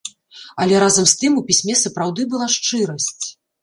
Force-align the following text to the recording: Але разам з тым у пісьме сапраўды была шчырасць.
Але 0.65 0.79
разам 0.85 1.05
з 1.13 1.15
тым 1.21 1.37
у 1.43 1.45
пісьме 1.51 1.79
сапраўды 1.85 2.21
была 2.35 2.53
шчырасць. 2.59 3.27